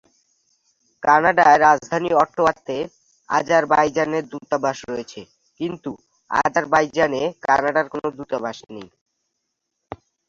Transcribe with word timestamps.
কানাডার 1.03 1.55
রাজধানী 1.65 2.11
অটোয়া 2.23 2.53
তে 2.67 2.77
আজারবাইজানের 3.29 4.23
দূতাবাস 4.31 4.77
রয়েছে, 4.89 5.21
কিন্তু 5.59 5.91
আজারবাইজানে 6.31 7.21
কানাডার 7.45 7.85
কোন 7.93 8.03
দূতাবাস 8.17 8.57
নেই। 8.73 8.87